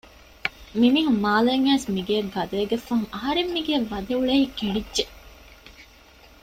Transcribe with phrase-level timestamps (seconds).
[0.79, 5.03] މިމީހުން މާލެއިން އައިސް މިގެޔަށް ގަދަވެގަތް ފަހުން އަހަރެން މިގެޔަށް ވަދެއުޅޭ ހިތް ކެނޑިއްޖެ